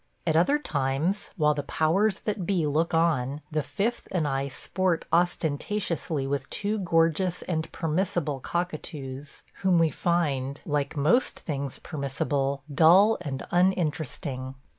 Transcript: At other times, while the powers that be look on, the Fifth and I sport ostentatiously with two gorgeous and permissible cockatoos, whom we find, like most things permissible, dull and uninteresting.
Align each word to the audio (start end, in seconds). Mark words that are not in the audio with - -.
At 0.25 0.35
other 0.35 0.57
times, 0.57 1.29
while 1.37 1.53
the 1.53 1.61
powers 1.61 2.21
that 2.21 2.47
be 2.47 2.65
look 2.65 2.91
on, 2.91 3.41
the 3.51 3.61
Fifth 3.61 4.07
and 4.11 4.27
I 4.27 4.47
sport 4.47 5.05
ostentatiously 5.13 6.25
with 6.25 6.49
two 6.49 6.79
gorgeous 6.79 7.43
and 7.43 7.71
permissible 7.71 8.39
cockatoos, 8.39 9.43
whom 9.61 9.77
we 9.77 9.91
find, 9.91 10.59
like 10.65 10.97
most 10.97 11.41
things 11.41 11.77
permissible, 11.77 12.63
dull 12.73 13.19
and 13.21 13.45
uninteresting. 13.51 14.55